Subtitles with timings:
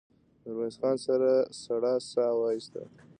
[0.43, 0.95] ميرويس خان
[1.63, 2.81] سړه سا وايسته.